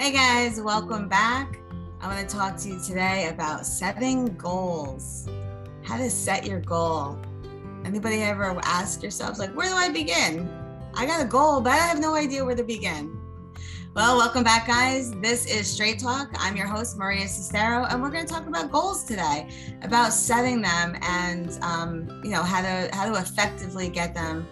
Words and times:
Hey 0.00 0.12
guys, 0.12 0.58
welcome 0.58 1.10
back. 1.10 1.58
I 2.00 2.06
want 2.06 2.26
to 2.26 2.34
talk 2.34 2.56
to 2.60 2.70
you 2.70 2.80
today 2.80 3.28
about 3.28 3.66
setting 3.66 4.34
goals. 4.38 5.28
How 5.82 5.98
to 5.98 6.08
set 6.08 6.46
your 6.46 6.60
goal. 6.60 7.18
Anybody 7.84 8.22
ever 8.22 8.58
ask 8.62 9.02
yourselves, 9.02 9.38
like, 9.38 9.54
where 9.54 9.68
do 9.68 9.74
I 9.74 9.90
begin? 9.90 10.48
I 10.94 11.04
got 11.04 11.20
a 11.20 11.26
goal, 11.26 11.60
but 11.60 11.74
I 11.74 11.76
have 11.76 12.00
no 12.00 12.14
idea 12.14 12.42
where 12.42 12.56
to 12.56 12.64
begin. 12.64 13.14
Well, 13.94 14.16
welcome 14.16 14.42
back, 14.42 14.66
guys. 14.66 15.12
This 15.20 15.44
is 15.44 15.70
Straight 15.70 15.98
Talk. 15.98 16.30
I'm 16.38 16.56
your 16.56 16.66
host, 16.66 16.96
Maria 16.96 17.26
Cestaro, 17.26 17.86
and 17.92 18.00
we're 18.00 18.08
going 18.08 18.26
to 18.26 18.32
talk 18.32 18.46
about 18.46 18.72
goals 18.72 19.04
today, 19.04 19.50
about 19.82 20.14
setting 20.14 20.62
them 20.62 20.96
and 21.02 21.58
um, 21.60 22.22
you 22.24 22.30
know 22.30 22.42
how 22.42 22.62
to 22.62 22.88
how 22.94 23.12
to 23.12 23.20
effectively 23.20 23.90
get 23.90 24.14
them 24.14 24.48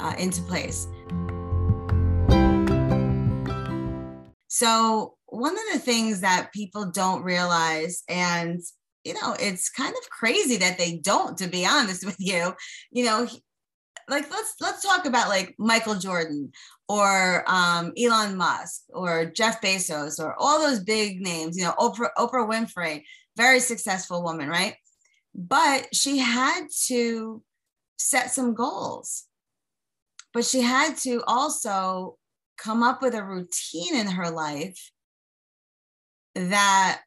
uh, 0.00 0.14
into 0.18 0.42
place. 0.42 0.88
So, 4.54 5.14
one 5.28 5.54
of 5.54 5.64
the 5.72 5.78
things 5.78 6.20
that 6.20 6.52
people 6.52 6.90
don't 6.90 7.22
realize, 7.22 8.02
and 8.06 8.60
you 9.02 9.14
know, 9.14 9.34
it's 9.40 9.70
kind 9.70 9.94
of 9.96 10.10
crazy 10.10 10.58
that 10.58 10.76
they 10.76 10.98
don't, 10.98 11.38
to 11.38 11.48
be 11.48 11.64
honest 11.64 12.04
with 12.04 12.16
you, 12.18 12.52
you 12.90 13.06
know, 13.06 13.26
like 14.10 14.30
let's 14.30 14.54
let's 14.60 14.82
talk 14.82 15.06
about 15.06 15.30
like 15.30 15.54
Michael 15.58 15.94
Jordan 15.94 16.52
or 16.86 17.44
um, 17.46 17.94
Elon 17.98 18.36
Musk 18.36 18.82
or 18.90 19.24
Jeff 19.24 19.62
Bezos 19.62 20.20
or 20.22 20.34
all 20.38 20.60
those 20.60 20.80
big 20.80 21.22
names. 21.22 21.56
You 21.56 21.64
know, 21.64 21.74
Oprah 21.78 22.10
Oprah 22.18 22.46
Winfrey, 22.46 23.04
very 23.38 23.58
successful 23.58 24.22
woman, 24.22 24.50
right? 24.50 24.74
But 25.34 25.88
she 25.94 26.18
had 26.18 26.66
to 26.88 27.42
set 27.96 28.32
some 28.32 28.52
goals. 28.52 29.24
But 30.34 30.44
she 30.44 30.60
had 30.60 30.98
to 30.98 31.22
also 31.26 32.18
come 32.62 32.82
up 32.82 33.02
with 33.02 33.14
a 33.14 33.24
routine 33.24 33.96
in 33.96 34.06
her 34.06 34.30
life 34.30 34.90
that 36.34 37.00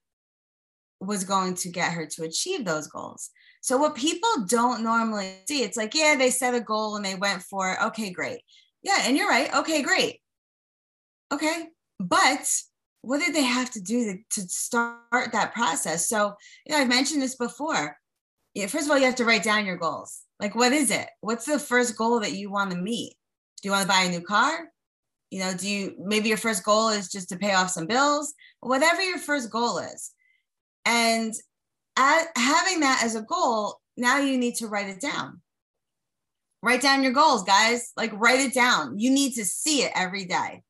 was 0.99 1.23
going 1.23 1.55
to 1.55 1.69
get 1.69 1.93
her 1.93 2.05
to 2.05 2.23
achieve 2.23 2.65
those 2.65 2.87
goals. 2.87 3.29
So 3.61 3.77
what 3.77 3.95
people 3.95 4.45
don't 4.47 4.83
normally 4.83 5.33
see, 5.47 5.63
it's 5.63 5.77
like, 5.77 5.95
yeah, 5.95 6.15
they 6.17 6.29
set 6.29 6.53
a 6.53 6.59
goal 6.59 6.95
and 6.95 7.05
they 7.05 7.15
went 7.15 7.41
for 7.41 7.71
it. 7.71 7.77
Okay, 7.85 8.11
great. 8.11 8.41
Yeah, 8.83 8.97
and 9.01 9.17
you're 9.17 9.29
right. 9.29 9.53
Okay, 9.55 9.81
great. 9.81 10.19
Okay. 11.33 11.69
But 11.99 12.47
what 13.01 13.19
did 13.19 13.33
they 13.33 13.43
have 13.43 13.71
to 13.71 13.81
do 13.81 14.05
to, 14.05 14.41
to 14.41 14.47
start 14.47 15.31
that 15.31 15.53
process? 15.53 16.07
So, 16.07 16.33
you 16.65 16.75
know, 16.75 16.81
I've 16.81 16.87
mentioned 16.89 17.21
this 17.21 17.35
before. 17.35 17.97
Yeah, 18.53 18.67
first 18.67 18.85
of 18.85 18.91
all, 18.91 18.97
you 18.97 19.05
have 19.05 19.15
to 19.15 19.25
write 19.25 19.43
down 19.43 19.65
your 19.65 19.77
goals. 19.77 20.21
Like, 20.39 20.55
what 20.55 20.71
is 20.71 20.91
it? 20.91 21.07
What's 21.21 21.45
the 21.45 21.59
first 21.59 21.97
goal 21.97 22.19
that 22.19 22.33
you 22.33 22.51
want 22.51 22.71
to 22.71 22.77
meet? 22.77 23.15
Do 23.61 23.67
you 23.67 23.71
want 23.71 23.83
to 23.83 23.87
buy 23.87 24.03
a 24.03 24.09
new 24.09 24.21
car? 24.21 24.69
You 25.31 25.39
know, 25.39 25.53
do 25.53 25.67
you 25.67 25.95
maybe 25.99 26.29
your 26.29 26.37
first 26.37 26.63
goal 26.63 26.89
is 26.89 27.09
just 27.09 27.29
to 27.29 27.37
pay 27.37 27.53
off 27.53 27.71
some 27.71 27.87
bills? 27.87 28.33
Whatever 28.61 29.01
your 29.01 29.17
first 29.17 29.49
goal 29.49 29.79
is. 29.79 30.11
And 30.85 31.33
at, 31.97 32.27
having 32.35 32.81
that 32.81 33.01
as 33.03 33.15
a 33.15 33.21
goal, 33.21 33.79
now 33.97 34.19
you 34.19 34.37
need 34.37 34.55
to 34.55 34.67
write 34.67 34.89
it 34.89 35.01
down. 35.01 35.41
Write 36.61 36.81
down 36.81 37.03
your 37.03 37.11
goals, 37.11 37.43
guys. 37.43 37.91
Like, 37.95 38.11
write 38.13 38.39
it 38.39 38.53
down. 38.53 38.97
You 38.99 39.11
need 39.11 39.33
to 39.33 39.45
see 39.45 39.83
it 39.83 39.91
every 39.95 40.25
day. 40.25 40.63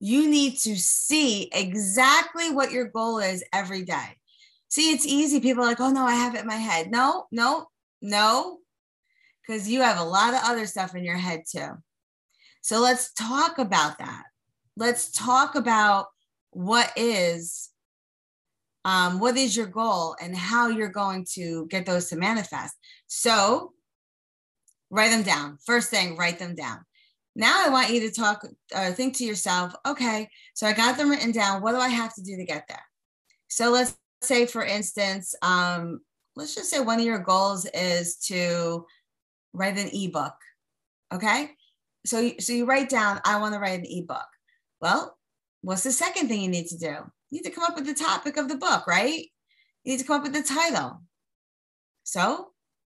You 0.00 0.28
need 0.28 0.58
to 0.60 0.76
see 0.76 1.50
exactly 1.52 2.50
what 2.50 2.72
your 2.72 2.86
goal 2.88 3.18
is 3.18 3.44
every 3.52 3.82
day. 3.82 4.16
See, 4.68 4.92
it's 4.92 5.06
easy. 5.06 5.40
People 5.40 5.64
are 5.64 5.66
like, 5.66 5.80
oh 5.80 5.90
no, 5.90 6.04
I 6.04 6.14
have 6.14 6.34
it 6.34 6.42
in 6.42 6.46
my 6.46 6.54
head. 6.54 6.90
No, 6.90 7.26
no, 7.32 7.66
no, 8.00 8.58
because 9.46 9.68
you 9.68 9.80
have 9.82 9.98
a 9.98 10.04
lot 10.04 10.34
of 10.34 10.40
other 10.44 10.66
stuff 10.66 10.94
in 10.94 11.04
your 11.04 11.16
head 11.16 11.42
too. 11.50 11.70
So 12.68 12.80
let's 12.80 13.14
talk 13.14 13.56
about 13.56 13.96
that. 13.96 14.24
Let's 14.76 15.10
talk 15.10 15.54
about 15.54 16.08
what 16.50 16.92
is 16.96 17.70
um, 18.84 19.20
what 19.20 19.38
is 19.38 19.56
your 19.56 19.68
goal 19.68 20.14
and 20.20 20.36
how 20.36 20.68
you're 20.68 20.90
going 20.90 21.24
to 21.32 21.66
get 21.70 21.86
those 21.86 22.10
to 22.10 22.16
manifest. 22.16 22.76
So 23.06 23.72
write 24.90 25.12
them 25.12 25.22
down. 25.22 25.56
First 25.64 25.88
thing, 25.88 26.14
write 26.18 26.38
them 26.38 26.54
down. 26.54 26.80
Now 27.34 27.64
I 27.64 27.70
want 27.70 27.88
you 27.88 28.00
to 28.00 28.10
talk, 28.10 28.46
uh, 28.74 28.92
think 28.92 29.16
to 29.16 29.24
yourself, 29.24 29.74
okay, 29.86 30.28
so 30.52 30.66
I 30.66 30.74
got 30.74 30.98
them 30.98 31.08
written 31.08 31.32
down. 31.32 31.62
What 31.62 31.72
do 31.72 31.78
I 31.78 31.88
have 31.88 32.14
to 32.16 32.22
do 32.22 32.36
to 32.36 32.44
get 32.44 32.66
there? 32.68 32.84
So 33.48 33.70
let's 33.70 33.96
say, 34.20 34.44
for 34.44 34.62
instance, 34.62 35.34
um, 35.40 36.00
let's 36.36 36.54
just 36.54 36.68
say 36.68 36.80
one 36.80 36.98
of 36.98 37.06
your 37.06 37.20
goals 37.20 37.64
is 37.72 38.16
to 38.26 38.84
write 39.54 39.78
an 39.78 39.88
ebook. 39.90 40.34
Okay. 41.14 41.52
So, 42.08 42.32
so 42.40 42.54
you 42.54 42.64
write 42.64 42.88
down, 42.88 43.20
I 43.24 43.38
want 43.38 43.54
to 43.54 43.60
write 43.60 43.80
an 43.80 43.86
ebook. 43.86 44.26
Well, 44.80 45.18
what's 45.60 45.82
the 45.82 45.92
second 45.92 46.28
thing 46.28 46.40
you 46.40 46.48
need 46.48 46.68
to 46.68 46.78
do? 46.78 46.86
You 46.86 47.32
need 47.32 47.44
to 47.44 47.50
come 47.50 47.64
up 47.64 47.76
with 47.76 47.84
the 47.84 47.92
topic 47.92 48.38
of 48.38 48.48
the 48.48 48.56
book, 48.56 48.86
right? 48.86 49.26
You 49.84 49.92
need 49.92 49.98
to 49.98 50.06
come 50.06 50.16
up 50.16 50.22
with 50.22 50.32
the 50.32 50.42
title. 50.42 51.02
So 52.04 52.52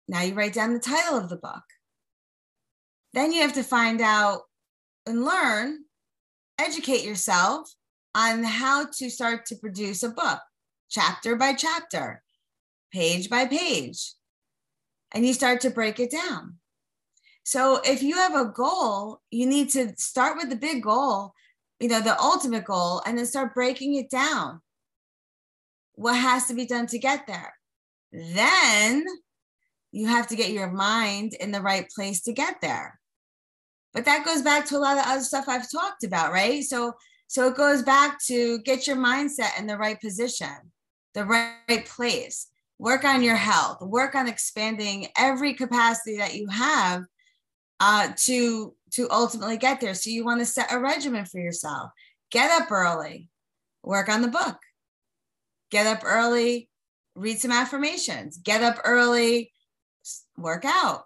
now 0.07 0.21
you 0.21 0.33
write 0.33 0.53
down 0.53 0.73
the 0.73 0.79
title 0.79 1.17
of 1.17 1.27
the 1.27 1.35
book. 1.35 1.63
Then 3.13 3.33
you 3.33 3.41
have 3.41 3.53
to 3.53 3.63
find 3.63 3.99
out 3.99 4.43
and 5.05 5.25
learn, 5.25 5.79
educate 6.57 7.03
yourself 7.03 7.69
on 8.15 8.43
how 8.43 8.85
to 8.85 9.09
start 9.09 9.45
to 9.47 9.57
produce 9.57 10.03
a 10.03 10.09
book, 10.09 10.39
chapter 10.89 11.35
by 11.35 11.53
chapter, 11.53 12.23
page 12.93 13.29
by 13.29 13.45
page. 13.45 14.13
And 15.13 15.25
you 15.25 15.33
start 15.33 15.59
to 15.61 15.69
break 15.69 15.99
it 15.99 16.11
down. 16.11 16.60
So 17.43 17.81
if 17.83 18.03
you 18.03 18.15
have 18.15 18.35
a 18.35 18.45
goal, 18.45 19.21
you 19.31 19.45
need 19.45 19.69
to 19.71 19.93
start 19.97 20.37
with 20.37 20.49
the 20.49 20.55
big 20.55 20.83
goal, 20.83 21.33
you 21.79 21.87
know, 21.87 22.01
the 22.01 22.19
ultimate 22.19 22.65
goal, 22.65 23.01
and 23.05 23.17
then 23.17 23.25
start 23.25 23.55
breaking 23.55 23.95
it 23.95 24.09
down. 24.09 24.61
What 25.95 26.15
has 26.15 26.47
to 26.47 26.53
be 26.53 26.65
done 26.65 26.87
to 26.87 26.99
get 26.99 27.27
there? 27.27 27.53
Then 28.11 29.05
you 29.91 30.07
have 30.07 30.27
to 30.27 30.35
get 30.35 30.51
your 30.51 30.71
mind 30.71 31.33
in 31.33 31.51
the 31.51 31.61
right 31.61 31.89
place 31.89 32.21
to 32.23 32.33
get 32.33 32.61
there. 32.61 32.99
But 33.93 34.05
that 34.05 34.25
goes 34.25 34.41
back 34.41 34.65
to 34.67 34.77
a 34.77 34.79
lot 34.79 34.97
of 34.97 35.05
other 35.05 35.23
stuff 35.23 35.45
I've 35.47 35.69
talked 35.69 36.03
about, 36.03 36.31
right? 36.31 36.63
So 36.63 36.93
so 37.27 37.47
it 37.47 37.55
goes 37.55 37.81
back 37.81 38.21
to 38.25 38.59
get 38.59 38.87
your 38.87 38.97
mindset 38.97 39.57
in 39.57 39.65
the 39.65 39.77
right 39.77 39.99
position, 40.01 40.49
the 41.13 41.23
right 41.23 41.85
place. 41.85 42.47
Work 42.77 43.05
on 43.05 43.23
your 43.23 43.37
health, 43.37 43.81
work 43.81 44.15
on 44.15 44.27
expanding 44.27 45.07
every 45.17 45.53
capacity 45.53 46.17
that 46.17 46.35
you 46.35 46.47
have 46.49 47.03
uh, 47.81 48.13
to 48.15 48.73
to 48.91 49.07
ultimately 49.11 49.57
get 49.57 49.81
there. 49.81 49.93
So 49.93 50.09
you 50.09 50.23
want 50.23 50.39
to 50.39 50.45
set 50.45 50.71
a 50.71 50.79
regimen 50.79 51.25
for 51.25 51.39
yourself. 51.39 51.91
Get 52.31 52.49
up 52.51 52.71
early, 52.71 53.29
work 53.83 54.07
on 54.07 54.21
the 54.21 54.29
book. 54.29 54.57
Get 55.71 55.87
up 55.87 56.03
early, 56.05 56.69
read 57.15 57.39
some 57.39 57.51
affirmations. 57.51 58.37
Get 58.37 58.63
up 58.63 58.77
early, 58.85 59.51
work 60.37 60.63
out 60.65 61.05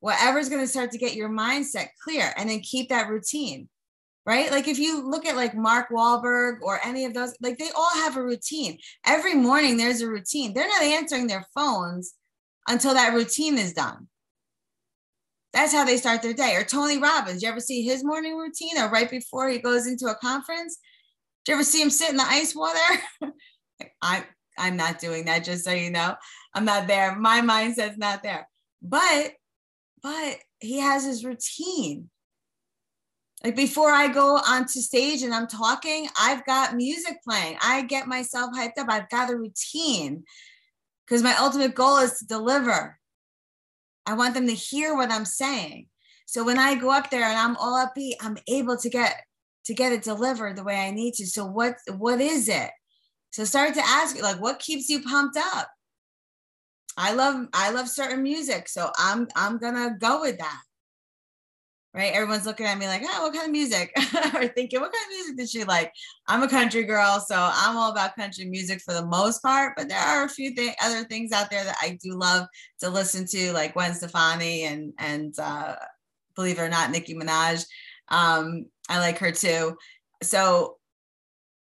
whatever's 0.00 0.48
going 0.48 0.62
to 0.62 0.68
start 0.68 0.90
to 0.90 0.98
get 0.98 1.14
your 1.14 1.28
mindset 1.28 1.88
clear 2.02 2.32
and 2.36 2.50
then 2.50 2.60
keep 2.60 2.88
that 2.88 3.08
routine 3.08 3.68
right 4.26 4.50
like 4.50 4.66
if 4.66 4.78
you 4.78 5.08
look 5.08 5.24
at 5.24 5.36
like 5.36 5.54
mark 5.54 5.88
Wahlberg 5.90 6.60
or 6.62 6.80
any 6.84 7.04
of 7.04 7.14
those 7.14 7.34
like 7.40 7.58
they 7.58 7.70
all 7.76 7.94
have 7.94 8.16
a 8.16 8.22
routine 8.22 8.78
every 9.06 9.34
morning 9.34 9.76
there's 9.76 10.00
a 10.00 10.08
routine 10.08 10.52
they're 10.52 10.68
not 10.68 10.82
answering 10.82 11.26
their 11.26 11.46
phones 11.54 12.14
until 12.68 12.94
that 12.94 13.14
routine 13.14 13.56
is 13.56 13.72
done 13.72 14.08
that's 15.52 15.72
how 15.72 15.84
they 15.84 15.96
start 15.96 16.22
their 16.22 16.34
day 16.34 16.54
or 16.56 16.64
tony 16.64 16.98
robbins 16.98 17.42
you 17.42 17.48
ever 17.48 17.60
see 17.60 17.82
his 17.82 18.04
morning 18.04 18.36
routine 18.36 18.78
or 18.78 18.88
right 18.90 19.10
before 19.10 19.48
he 19.48 19.58
goes 19.58 19.86
into 19.86 20.06
a 20.06 20.14
conference 20.16 20.78
do 21.44 21.52
you 21.52 21.56
ever 21.56 21.64
see 21.64 21.82
him 21.82 21.90
sit 21.90 22.10
in 22.10 22.16
the 22.16 22.22
ice 22.26 22.54
water 22.54 22.78
i 24.02 24.24
i'm 24.58 24.76
not 24.76 24.98
doing 24.98 25.24
that 25.24 25.44
just 25.44 25.64
so 25.64 25.72
you 25.72 25.90
know 25.90 26.14
i'm 26.54 26.64
not 26.64 26.86
there 26.86 27.16
my 27.16 27.40
mindset's 27.40 27.98
not 27.98 28.22
there 28.22 28.48
but 28.82 29.32
but 30.02 30.38
he 30.60 30.78
has 30.78 31.04
his 31.04 31.24
routine. 31.24 32.10
Like 33.42 33.56
before 33.56 33.90
I 33.90 34.08
go 34.08 34.36
onto 34.36 34.80
stage 34.80 35.22
and 35.22 35.32
I'm 35.32 35.46
talking, 35.46 36.08
I've 36.18 36.44
got 36.44 36.76
music 36.76 37.16
playing. 37.26 37.56
I 37.62 37.82
get 37.82 38.06
myself 38.06 38.50
hyped 38.54 38.78
up. 38.78 38.88
I've 38.90 39.08
got 39.08 39.30
a 39.30 39.36
routine 39.36 40.24
because 41.06 41.22
my 41.22 41.34
ultimate 41.36 41.74
goal 41.74 41.98
is 41.98 42.18
to 42.18 42.26
deliver. 42.26 42.98
I 44.06 44.14
want 44.14 44.34
them 44.34 44.46
to 44.46 44.54
hear 44.54 44.96
what 44.96 45.10
I'm 45.10 45.24
saying. 45.24 45.86
So 46.26 46.44
when 46.44 46.58
I 46.58 46.74
go 46.74 46.90
up 46.90 47.10
there 47.10 47.24
and 47.24 47.38
I'm 47.38 47.56
all 47.56 47.84
upbeat, 47.84 48.14
I'm 48.20 48.38
able 48.48 48.76
to 48.76 48.88
get 48.88 49.24
to 49.64 49.74
get 49.74 49.92
it 49.92 50.02
delivered 50.02 50.56
the 50.56 50.64
way 50.64 50.76
I 50.76 50.90
need 50.90 51.14
to. 51.14 51.26
So 51.26 51.44
what 51.44 51.76
what 51.96 52.20
is 52.20 52.48
it? 52.48 52.70
So 53.32 53.44
start 53.44 53.74
to 53.74 53.82
ask 53.84 54.20
like 54.20 54.40
what 54.40 54.58
keeps 54.58 54.88
you 54.88 55.02
pumped 55.02 55.36
up? 55.36 55.68
I 56.96 57.14
love 57.14 57.46
I 57.52 57.70
love 57.70 57.88
certain 57.88 58.22
music, 58.22 58.68
so 58.68 58.90
I'm 58.96 59.28
I'm 59.36 59.58
gonna 59.58 59.96
go 59.98 60.20
with 60.20 60.38
that. 60.38 60.60
Right? 61.92 62.12
Everyone's 62.12 62.46
looking 62.46 62.66
at 62.66 62.78
me 62.78 62.86
like, 62.86 63.02
oh, 63.04 63.22
what 63.22 63.34
kind 63.34 63.46
of 63.46 63.50
music? 63.50 63.92
or 64.34 64.46
thinking, 64.46 64.80
what 64.80 64.92
kind 64.92 65.04
of 65.04 65.10
music 65.10 65.36
does 65.36 65.50
she 65.50 65.64
like? 65.64 65.92
I'm 66.28 66.42
a 66.42 66.48
country 66.48 66.84
girl, 66.84 67.18
so 67.18 67.34
I'm 67.36 67.76
all 67.76 67.90
about 67.90 68.14
country 68.14 68.44
music 68.44 68.80
for 68.80 68.94
the 68.94 69.04
most 69.04 69.42
part. 69.42 69.74
But 69.76 69.88
there 69.88 69.98
are 69.98 70.24
a 70.24 70.28
few 70.28 70.54
th- 70.54 70.76
other 70.80 71.02
things 71.04 71.32
out 71.32 71.50
there 71.50 71.64
that 71.64 71.76
I 71.82 71.98
do 72.00 72.16
love 72.16 72.46
to 72.80 72.90
listen 72.90 73.26
to, 73.26 73.52
like 73.52 73.74
Gwen 73.74 73.94
Stefani 73.94 74.64
and 74.64 74.92
and 74.98 75.36
uh, 75.38 75.74
believe 76.36 76.58
it 76.58 76.62
or 76.62 76.68
not, 76.68 76.92
Nicki 76.92 77.14
Minaj. 77.14 77.64
Um, 78.08 78.66
I 78.88 79.00
like 79.00 79.18
her 79.18 79.32
too. 79.32 79.76
So 80.22 80.76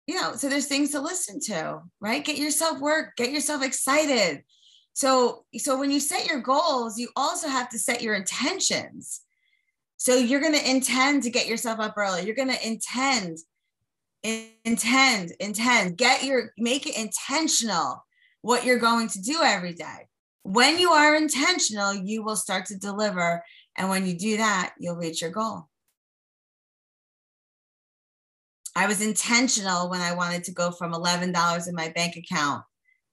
you 0.09 0.15
know, 0.15 0.35
so 0.35 0.49
there's 0.49 0.67
things 0.67 0.91
to 0.93 1.01
listen 1.01 1.39
to, 1.39 1.83
right? 2.01 2.25
Get 2.25 2.39
yourself 2.39 2.81
work, 2.81 3.15
get 3.17 3.31
yourself 3.31 3.63
excited. 3.63 4.43
So, 4.95 5.45
so 5.59 5.79
when 5.79 5.91
you 5.91 6.01
set 6.01 6.27
your 6.27 6.41
goals, 6.41 6.99
you 6.99 7.11
also 7.15 7.47
have 7.47 7.69
to 7.69 7.79
set 7.79 8.01
your 8.01 8.15
intentions. 8.15 9.21
So 9.99 10.15
you're 10.15 10.41
going 10.41 10.55
to 10.55 10.71
intend 10.71 11.25
to 11.25 11.31
get 11.31 11.49
yourself 11.49 11.81
up 11.81 11.95
early. 11.97 12.25
You're 12.25 12.37
going 12.37 12.53
to 12.53 12.67
intend, 12.67 13.39
intend, 14.23 15.33
intend, 15.41 15.97
get 15.97 16.23
your, 16.25 16.53
make 16.57 16.87
it 16.87 16.97
intentional 16.97 18.05
what 18.43 18.65
you're 18.65 18.79
going 18.79 19.09
to 19.09 19.21
do 19.21 19.41
every 19.43 19.75
day. 19.75 20.07
When 20.45 20.79
you 20.79 20.93
are 20.93 21.17
intentional, 21.17 21.93
you 21.93 22.23
will 22.23 22.37
start 22.37 22.67
to 22.67 22.77
deliver. 22.77 23.43
And 23.77 23.91
when 23.91 24.07
you 24.07 24.17
do 24.17 24.37
that, 24.37 24.73
you'll 24.79 24.97
reach 24.97 25.21
your 25.21 25.33
goal. 25.33 25.69
I 28.77 28.87
was 28.87 29.03
intentional 29.03 29.91
when 29.91 30.01
I 30.01 30.15
wanted 30.15 30.45
to 30.45 30.53
go 30.53 30.71
from 30.71 30.93
$11 30.93 31.69
in 31.69 31.75
my 31.75 31.89
bank 31.89 32.15
account 32.15 32.63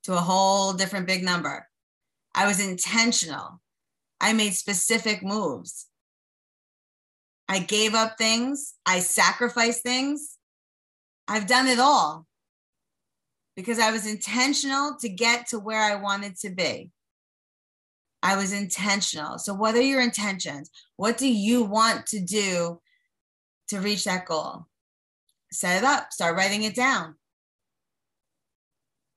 to 0.03 0.13
a 0.13 0.21
whole 0.21 0.73
different 0.73 1.07
big 1.07 1.23
number. 1.23 1.67
I 2.35 2.45
was 2.45 2.59
intentional. 2.59 3.59
I 4.21 4.33
made 4.33 4.53
specific 4.53 5.23
moves. 5.23 5.87
I 7.47 7.59
gave 7.59 7.93
up 7.93 8.17
things. 8.17 8.73
I 8.85 8.99
sacrificed 8.99 9.83
things. 9.83 10.37
I've 11.27 11.47
done 11.47 11.67
it 11.67 11.79
all 11.79 12.25
because 13.55 13.79
I 13.79 13.91
was 13.91 14.05
intentional 14.05 14.95
to 14.99 15.09
get 15.09 15.47
to 15.47 15.59
where 15.59 15.81
I 15.81 15.95
wanted 15.95 16.37
to 16.39 16.49
be. 16.49 16.91
I 18.21 18.35
was 18.35 18.53
intentional. 18.53 19.37
So, 19.37 19.53
what 19.53 19.75
are 19.75 19.81
your 19.81 20.01
intentions? 20.01 20.71
What 20.95 21.17
do 21.17 21.31
you 21.31 21.63
want 21.63 22.07
to 22.07 22.19
do 22.19 22.81
to 23.67 23.79
reach 23.79 24.05
that 24.05 24.25
goal? 24.25 24.65
Set 25.51 25.77
it 25.77 25.83
up, 25.83 26.11
start 26.11 26.35
writing 26.35 26.63
it 26.63 26.75
down. 26.75 27.15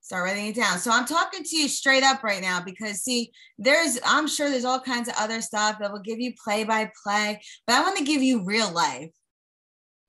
Start 0.09 0.23
writing 0.23 0.47
it 0.47 0.55
down. 0.55 0.79
So 0.79 0.89
I'm 0.89 1.05
talking 1.05 1.43
to 1.43 1.55
you 1.55 1.67
straight 1.67 2.01
up 2.01 2.23
right 2.23 2.41
now 2.41 2.59
because 2.59 3.03
see, 3.03 3.31
there's 3.59 3.99
I'm 4.03 4.27
sure 4.27 4.49
there's 4.49 4.65
all 4.65 4.79
kinds 4.79 5.07
of 5.07 5.13
other 5.19 5.39
stuff 5.39 5.77
that 5.79 5.91
will 5.91 5.99
give 5.99 6.19
you 6.19 6.33
play 6.43 6.63
by 6.63 6.91
play, 7.03 7.39
but 7.67 7.75
I 7.75 7.81
want 7.81 7.95
to 7.99 8.03
give 8.03 8.23
you 8.23 8.43
real 8.43 8.71
life. 8.71 9.11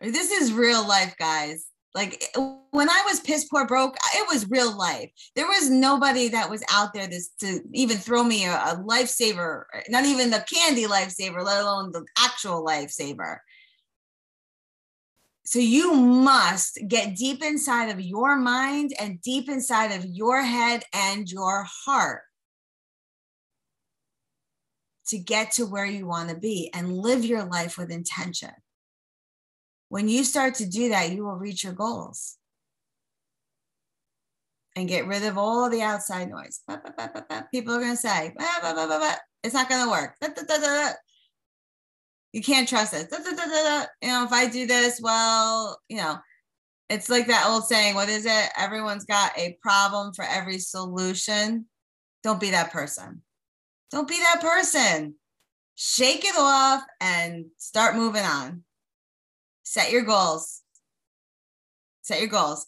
This 0.01 0.31
is 0.31 0.55
real 0.55 0.89
life, 0.89 1.15
guys. 1.19 1.67
Like 1.95 2.25
when 2.71 2.89
I 2.89 3.03
was 3.05 3.21
piss 3.21 3.45
poor 3.45 3.67
broke, 3.67 3.95
it 4.15 4.27
was 4.27 4.49
real 4.49 4.75
life. 4.75 5.11
There 5.37 5.47
was 5.47 5.69
nobody 5.69 6.29
that 6.29 6.49
was 6.49 6.65
out 6.73 6.95
there 6.95 7.07
this 7.07 7.33
to 7.41 7.61
even 7.75 7.99
throw 7.99 8.25
me 8.25 8.47
a, 8.47 8.55
a 8.55 8.83
lifesaver, 8.83 9.65
not 9.91 10.07
even 10.07 10.31
the 10.31 10.43
candy 10.51 10.87
lifesaver, 10.87 11.45
let 11.45 11.61
alone 11.61 11.93
the 11.93 12.07
actual 12.17 12.65
lifesaver. 12.65 13.37
So 15.45 15.59
you 15.59 15.95
must 15.95 16.79
get 16.87 17.17
deep 17.17 17.43
inside 17.43 17.89
of 17.91 18.01
your 18.01 18.37
mind 18.37 18.93
and 19.01 19.21
deep 19.21 19.49
inside 19.49 19.91
of 19.93 20.05
your 20.05 20.43
head 20.43 20.85
and 20.93 21.29
your 21.29 21.67
heart 21.67 22.23
to 25.09 25.19
get 25.19 25.53
to 25.53 25.67
where 25.67 25.87
you 25.87 26.07
want 26.07 26.31
to 26.31 26.37
be 26.37 26.71
and 26.73 26.97
live 26.97 27.25
your 27.25 27.45
life 27.45 27.77
with 27.77 27.91
intention. 27.91 28.53
When 29.89 30.09
you 30.09 30.23
start 30.23 30.55
to 30.57 30.67
do 30.67 30.91
that, 30.91 31.11
you 31.11 31.25
will 31.25 31.35
reach 31.35 31.65
your 31.65 31.73
goals 31.73 32.37
and 34.77 34.89
get 34.89 35.09
rid 35.09 35.25
of 35.25 35.37
all 35.37 35.69
the 35.69 35.83
outside 35.83 36.31
noise. 36.31 36.61
People 37.51 37.75
are 37.75 37.81
going 37.81 37.97
to 37.97 37.97
say, 37.97 38.33
it's 39.43 39.55
not 39.55 39.69
going 39.69 39.85
to 39.85 39.91
work. 39.91 40.15
You 42.33 42.43
can't 42.43 42.69
trust 42.69 42.95
it. 42.95 43.09
You 43.11 44.09
know, 44.09 44.25
if 44.25 44.33
I 44.33 44.49
do 44.49 44.67
this, 44.67 45.01
well, 45.03 45.81
you 45.89 45.97
know, 45.97 46.19
it's 46.89 47.09
like 47.09 47.27
that 47.27 47.47
old 47.49 47.65
saying, 47.65 47.95
what 47.95 48.09
is 48.09 48.27
it? 48.27 48.49
Everyone's 48.57 49.05
got 49.05 49.37
a 49.37 49.57
problem 49.63 50.13
for 50.15 50.25
every 50.25 50.59
solution. 50.59 51.67
Don't 52.23 52.41
be 52.41 52.51
that 52.51 52.73
person. 52.73 53.23
Don't 53.91 54.09
be 54.09 54.19
that 54.19 54.41
person. 54.41 55.15
Shake 55.75 56.25
it 56.25 56.35
off 56.37 56.83
and 57.01 57.47
start 57.59 57.97
moving 57.97 58.25
on. 58.25 58.65
Set 59.63 59.91
your 59.91 60.03
goals. 60.03 60.63
Set 62.03 62.21
your 62.21 62.29
goals. 62.29 62.67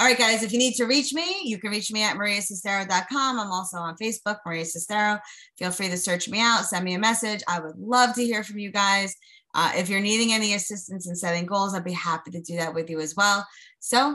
All 0.00 0.06
right, 0.06 0.16
guys, 0.16 0.44
if 0.44 0.52
you 0.52 0.58
need 0.58 0.74
to 0.74 0.84
reach 0.84 1.12
me, 1.12 1.40
you 1.42 1.58
can 1.58 1.72
reach 1.72 1.90
me 1.90 2.04
at 2.04 2.16
mariacestaro.com. 2.16 3.40
I'm 3.40 3.50
also 3.50 3.78
on 3.78 3.96
Facebook, 3.96 4.38
Maria 4.46 4.62
Cestaro. 4.62 5.18
Feel 5.58 5.72
free 5.72 5.88
to 5.88 5.96
search 5.96 6.28
me 6.28 6.40
out, 6.40 6.66
send 6.66 6.84
me 6.84 6.94
a 6.94 7.00
message. 7.00 7.42
I 7.48 7.58
would 7.58 7.76
love 7.76 8.14
to 8.14 8.24
hear 8.24 8.44
from 8.44 8.58
you 8.58 8.70
guys. 8.70 9.12
Uh, 9.54 9.72
if 9.74 9.88
you're 9.88 10.00
needing 10.00 10.32
any 10.32 10.54
assistance 10.54 11.08
in 11.08 11.16
setting 11.16 11.46
goals, 11.46 11.74
I'd 11.74 11.82
be 11.82 11.92
happy 11.92 12.30
to 12.30 12.40
do 12.40 12.56
that 12.58 12.74
with 12.74 12.88
you 12.88 13.00
as 13.00 13.16
well. 13.16 13.44
So 13.80 14.14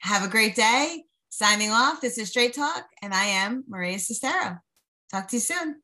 have 0.00 0.24
a 0.24 0.28
great 0.28 0.56
day. 0.56 1.04
Signing 1.28 1.70
off, 1.70 2.00
this 2.00 2.18
is 2.18 2.30
Straight 2.30 2.54
Talk, 2.54 2.84
and 3.00 3.14
I 3.14 3.24
am 3.26 3.62
Maria 3.68 3.98
Cestaro. 3.98 4.58
Talk 5.12 5.28
to 5.28 5.36
you 5.36 5.40
soon. 5.40 5.80